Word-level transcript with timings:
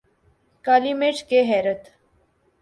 کالی 0.65 0.93
مرچ 0.99 1.23
کے 1.29 1.41
حیرت 1.49 1.83